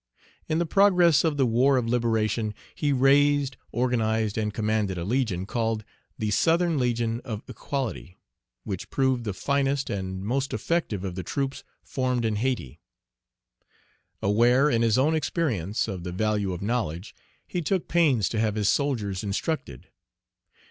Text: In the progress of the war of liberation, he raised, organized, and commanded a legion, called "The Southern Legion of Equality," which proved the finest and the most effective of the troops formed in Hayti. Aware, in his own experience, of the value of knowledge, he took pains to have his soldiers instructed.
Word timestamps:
In 0.49 0.57
the 0.57 0.65
progress 0.65 1.23
of 1.23 1.37
the 1.37 1.45
war 1.45 1.77
of 1.77 1.85
liberation, 1.85 2.55
he 2.73 2.91
raised, 2.91 3.55
organized, 3.71 4.35
and 4.35 4.51
commanded 4.51 4.97
a 4.97 5.03
legion, 5.03 5.45
called 5.45 5.83
"The 6.17 6.31
Southern 6.31 6.79
Legion 6.79 7.21
of 7.23 7.43
Equality," 7.47 8.17
which 8.63 8.89
proved 8.89 9.25
the 9.25 9.33
finest 9.35 9.91
and 9.91 10.21
the 10.23 10.25
most 10.25 10.55
effective 10.55 11.03
of 11.03 11.13
the 11.13 11.21
troops 11.21 11.63
formed 11.83 12.25
in 12.25 12.37
Hayti. 12.37 12.79
Aware, 14.23 14.71
in 14.71 14.81
his 14.81 14.97
own 14.97 15.13
experience, 15.13 15.87
of 15.87 16.03
the 16.03 16.11
value 16.11 16.51
of 16.51 16.63
knowledge, 16.63 17.13
he 17.45 17.61
took 17.61 17.87
pains 17.87 18.27
to 18.29 18.39
have 18.39 18.55
his 18.55 18.69
soldiers 18.69 19.23
instructed. 19.23 19.89